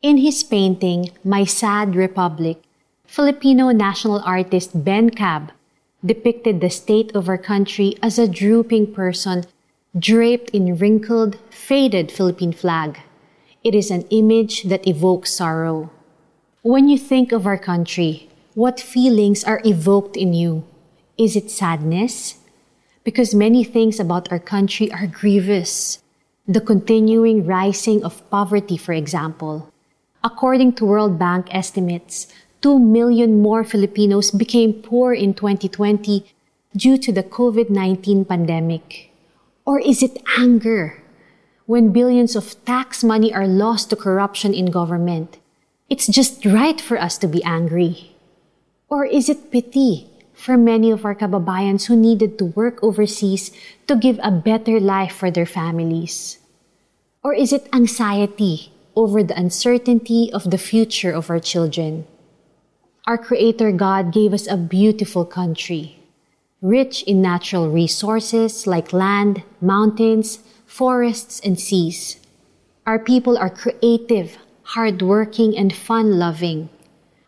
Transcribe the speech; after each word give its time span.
In 0.00 0.18
his 0.18 0.44
painting, 0.44 1.10
My 1.24 1.42
Sad 1.42 1.96
Republic, 1.96 2.62
Filipino 3.04 3.70
national 3.70 4.20
artist 4.20 4.84
Ben 4.84 5.10
Cab 5.10 5.50
depicted 6.06 6.60
the 6.60 6.70
state 6.70 7.10
of 7.16 7.28
our 7.28 7.36
country 7.36 7.96
as 8.00 8.16
a 8.16 8.28
drooping 8.28 8.94
person 8.94 9.42
draped 9.98 10.50
in 10.50 10.78
wrinkled, 10.78 11.36
faded 11.50 12.12
Philippine 12.12 12.52
flag. 12.52 13.00
It 13.64 13.74
is 13.74 13.90
an 13.90 14.02
image 14.10 14.70
that 14.70 14.86
evokes 14.86 15.32
sorrow. 15.32 15.90
When 16.62 16.88
you 16.88 16.96
think 16.96 17.32
of 17.32 17.44
our 17.44 17.58
country, 17.58 18.30
what 18.54 18.78
feelings 18.78 19.42
are 19.42 19.60
evoked 19.64 20.16
in 20.16 20.32
you? 20.32 20.62
Is 21.18 21.34
it 21.34 21.50
sadness? 21.50 22.38
Because 23.02 23.34
many 23.34 23.64
things 23.64 23.98
about 23.98 24.30
our 24.30 24.38
country 24.38 24.92
are 24.92 25.08
grievous. 25.08 25.98
The 26.46 26.60
continuing 26.60 27.44
rising 27.44 28.04
of 28.04 28.22
poverty, 28.30 28.76
for 28.76 28.92
example. 28.92 29.72
According 30.24 30.74
to 30.74 30.84
World 30.84 31.18
Bank 31.18 31.46
estimates, 31.54 32.26
2 32.62 32.78
million 32.78 33.40
more 33.40 33.62
Filipinos 33.62 34.32
became 34.32 34.82
poor 34.82 35.14
in 35.14 35.32
2020 35.32 36.26
due 36.74 36.98
to 36.98 37.12
the 37.12 37.22
COVID 37.22 37.70
19 37.70 38.24
pandemic. 38.24 39.14
Or 39.64 39.78
is 39.78 40.02
it 40.02 40.18
anger? 40.36 41.02
When 41.66 41.92
billions 41.92 42.34
of 42.34 42.56
tax 42.64 43.04
money 43.04 43.32
are 43.32 43.46
lost 43.46 43.90
to 43.90 43.96
corruption 43.96 44.54
in 44.54 44.74
government, 44.74 45.38
it's 45.88 46.08
just 46.08 46.44
right 46.44 46.80
for 46.80 46.98
us 46.98 47.16
to 47.18 47.28
be 47.28 47.44
angry. 47.44 48.16
Or 48.88 49.04
is 49.04 49.28
it 49.28 49.52
pity 49.52 50.10
for 50.32 50.56
many 50.56 50.90
of 50.90 51.04
our 51.04 51.14
kababayans 51.14 51.86
who 51.86 51.94
needed 51.94 52.38
to 52.38 52.56
work 52.56 52.82
overseas 52.82 53.52
to 53.86 53.94
give 53.94 54.18
a 54.22 54.32
better 54.32 54.80
life 54.80 55.12
for 55.12 55.30
their 55.30 55.46
families? 55.46 56.38
Or 57.22 57.34
is 57.34 57.52
it 57.52 57.68
anxiety 57.72 58.72
over 58.98 59.22
the 59.22 59.38
uncertainty 59.38 60.28
of 60.34 60.50
the 60.50 60.58
future 60.58 61.12
of 61.12 61.30
our 61.30 61.38
children? 61.38 62.04
Our 63.06 63.16
Creator 63.16 63.70
God 63.72 64.12
gave 64.12 64.34
us 64.34 64.50
a 64.50 64.56
beautiful 64.56 65.24
country, 65.24 66.02
rich 66.60 67.04
in 67.04 67.22
natural 67.22 67.70
resources 67.70 68.66
like 68.66 68.92
land, 68.92 69.44
mountains, 69.62 70.40
forests, 70.66 71.38
and 71.40 71.58
seas. 71.58 72.18
Our 72.86 72.98
people 72.98 73.38
are 73.38 73.48
creative, 73.48 74.36
hardworking, 74.74 75.56
and 75.56 75.72
fun 75.72 76.18
loving. 76.18 76.68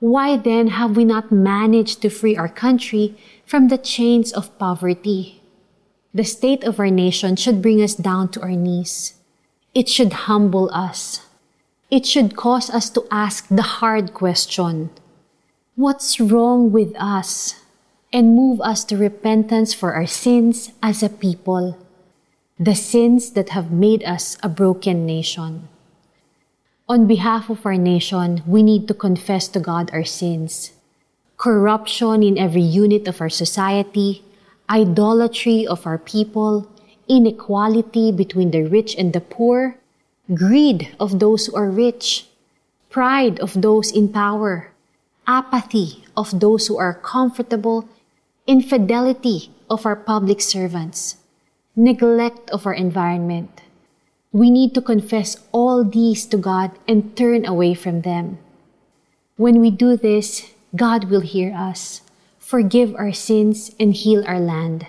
Why 0.00 0.38
then 0.38 0.68
have 0.68 0.96
we 0.96 1.04
not 1.04 1.30
managed 1.30 2.00
to 2.00 2.08
free 2.08 2.34
our 2.34 2.48
country 2.48 3.14
from 3.44 3.68
the 3.68 3.78
chains 3.78 4.32
of 4.32 4.56
poverty? 4.58 5.42
The 6.14 6.24
state 6.24 6.64
of 6.64 6.80
our 6.80 6.90
nation 6.90 7.36
should 7.36 7.60
bring 7.60 7.82
us 7.82 7.94
down 7.94 8.30
to 8.32 8.40
our 8.40 8.56
knees. 8.56 9.20
It 9.74 9.88
should 9.88 10.24
humble 10.24 10.70
us. 10.72 11.27
It 11.90 12.04
should 12.04 12.36
cause 12.36 12.68
us 12.68 12.90
to 12.90 13.06
ask 13.10 13.48
the 13.48 13.80
hard 13.80 14.12
question 14.12 14.90
what's 15.74 16.20
wrong 16.20 16.70
with 16.70 16.92
us 17.00 17.64
and 18.12 18.36
move 18.36 18.60
us 18.60 18.84
to 18.84 18.96
repentance 18.96 19.72
for 19.72 19.94
our 19.94 20.06
sins 20.06 20.72
as 20.82 21.02
a 21.02 21.08
people, 21.08 21.78
the 22.60 22.74
sins 22.74 23.30
that 23.30 23.50
have 23.50 23.72
made 23.72 24.04
us 24.04 24.36
a 24.42 24.50
broken 24.50 25.06
nation. 25.06 25.68
On 26.90 27.06
behalf 27.06 27.48
of 27.48 27.64
our 27.64 27.76
nation, 27.76 28.42
we 28.46 28.62
need 28.62 28.86
to 28.88 28.94
confess 28.94 29.48
to 29.48 29.60
God 29.60 29.90
our 29.92 30.04
sins. 30.04 30.72
Corruption 31.38 32.22
in 32.22 32.36
every 32.36 32.64
unit 32.64 33.08
of 33.08 33.20
our 33.20 33.30
society, 33.30 34.24
idolatry 34.68 35.66
of 35.66 35.86
our 35.86 35.98
people, 35.98 36.68
inequality 37.08 38.12
between 38.12 38.50
the 38.50 38.64
rich 38.64 38.94
and 38.96 39.14
the 39.14 39.20
poor, 39.20 39.78
greed 40.34 40.94
of 41.00 41.18
those 41.18 41.46
who 41.46 41.56
are 41.56 41.70
rich, 41.70 42.26
pride 42.90 43.40
of 43.40 43.60
those 43.60 43.90
in 43.90 44.08
power, 44.08 44.70
apathy 45.26 46.04
of 46.16 46.40
those 46.40 46.66
who 46.66 46.76
are 46.76 46.94
comfortable, 46.94 47.88
infidelity 48.46 49.50
of 49.70 49.86
our 49.86 49.96
public 49.96 50.40
servants, 50.40 51.16
neglect 51.76 52.50
of 52.50 52.66
our 52.66 52.74
environment. 52.74 53.62
We 54.32 54.50
need 54.50 54.74
to 54.74 54.82
confess 54.82 55.36
all 55.52 55.84
these 55.84 56.26
to 56.26 56.36
God 56.36 56.72
and 56.86 57.16
turn 57.16 57.46
away 57.46 57.74
from 57.74 58.02
them. 58.02 58.38
When 59.36 59.60
we 59.60 59.70
do 59.70 59.96
this, 59.96 60.52
God 60.76 61.04
will 61.04 61.20
hear 61.20 61.54
us, 61.54 62.02
forgive 62.38 62.94
our 62.96 63.12
sins, 63.12 63.74
and 63.80 63.94
heal 63.94 64.24
our 64.26 64.40
land. 64.40 64.86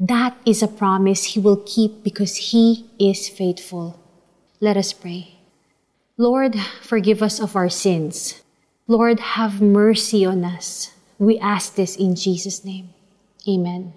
That 0.00 0.36
is 0.46 0.62
a 0.62 0.68
promise 0.68 1.34
He 1.34 1.40
will 1.40 1.62
keep 1.66 2.02
because 2.02 2.50
He 2.50 2.86
is 2.98 3.28
faithful. 3.28 3.98
Let 4.58 4.74
us 4.74 4.90
pray. 4.90 5.38
Lord, 6.18 6.58
forgive 6.82 7.22
us 7.22 7.38
of 7.38 7.54
our 7.54 7.70
sins 7.70 8.42
Lord, 8.90 9.38
have 9.38 9.60
mercy 9.60 10.24
on 10.24 10.42
us. 10.42 10.96
We 11.20 11.38
ask 11.38 11.76
this 11.76 11.94
in 11.94 12.16
Jesus' 12.16 12.64
name. 12.64 12.90
Amen. 13.46 13.92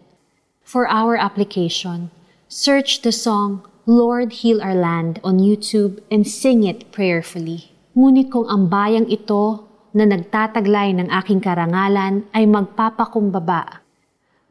For 0.61 0.85
our 0.85 1.15
application, 1.15 2.11
search 2.51 3.01
the 3.01 3.15
song 3.15 3.63
Lord 3.87 4.43
Heal 4.43 4.61
Our 4.61 4.75
Land 4.75 5.23
on 5.23 5.39
YouTube 5.39 6.03
and 6.11 6.27
sing 6.27 6.67
it 6.67 6.91
prayerfully. 6.91 7.71
Ngunit 7.95 8.29
kung 8.29 8.45
ang 8.51 8.67
bayang 8.67 9.07
ito 9.07 9.63
na 9.95 10.05
nagtataglay 10.05 10.91
ng 10.93 11.07
aking 11.09 11.39
karangalan 11.39 12.27
ay 12.35 12.45
magpapakumbaba, 12.45 13.81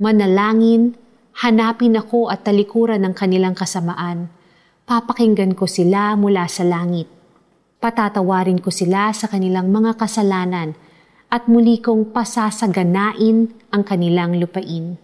manalangin, 0.01 0.97
hanapin 1.39 2.01
ako 2.01 2.33
at 2.33 2.49
talikuran 2.49 3.05
ng 3.05 3.13
kanilang 3.13 3.55
kasamaan, 3.55 4.33
papakinggan 4.91 5.55
ko 5.55 5.71
sila 5.71 6.19
mula 6.19 6.51
sa 6.51 6.67
langit 6.67 7.07
patatawarin 7.81 8.61
ko 8.61 8.69
sila 8.69 9.09
sa 9.17 9.27
kanilang 9.27 9.73
mga 9.73 9.97
kasalanan 9.97 10.77
at 11.33 11.49
muli 11.49 11.81
kong 11.81 12.13
pasasaganain 12.13 13.57
ang 13.73 13.83
kanilang 13.83 14.37
lupain. 14.37 15.01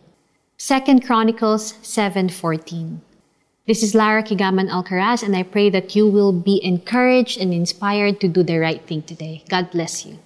2 0.61 1.01
Chronicles 1.01 1.81
7.14 1.81 3.01
This 3.65 3.83
is 3.83 3.97
Lara 3.97 4.23
Kigaman 4.23 4.69
Alcaraz 4.69 5.25
and 5.25 5.35
I 5.35 5.43
pray 5.43 5.73
that 5.73 5.97
you 5.97 6.07
will 6.07 6.37
be 6.37 6.61
encouraged 6.63 7.41
and 7.41 7.51
inspired 7.51 8.21
to 8.21 8.29
do 8.29 8.45
the 8.45 8.61
right 8.61 8.85
thing 8.85 9.03
today. 9.03 9.43
God 9.49 9.73
bless 9.73 10.05
you. 10.05 10.21